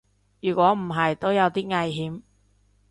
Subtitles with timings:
[0.41, 2.23] 如果唔係都有啲危險